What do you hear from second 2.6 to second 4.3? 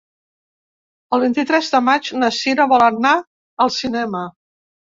vol anar al cinema.